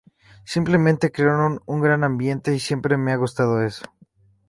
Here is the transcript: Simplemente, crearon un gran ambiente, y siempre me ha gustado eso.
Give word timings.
Simplemente, 0.53 1.11
crearon 1.11 1.61
un 1.67 1.79
gran 1.79 2.03
ambiente, 2.03 2.55
y 2.55 2.59
siempre 2.59 2.97
me 2.97 3.11
ha 3.11 3.17
gustado 3.17 3.61
eso. 3.61 3.83